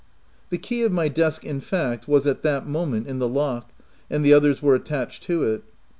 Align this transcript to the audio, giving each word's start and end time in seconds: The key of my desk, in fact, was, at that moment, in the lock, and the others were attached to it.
The 0.49 0.57
key 0.57 0.81
of 0.81 0.91
my 0.91 1.09
desk, 1.09 1.43
in 1.45 1.59
fact, 1.59 2.07
was, 2.07 2.25
at 2.25 2.41
that 2.41 2.65
moment, 2.65 3.05
in 3.05 3.19
the 3.19 3.29
lock, 3.29 3.69
and 4.09 4.25
the 4.25 4.33
others 4.33 4.59
were 4.59 4.73
attached 4.73 5.21
to 5.25 5.43
it. 5.43 5.63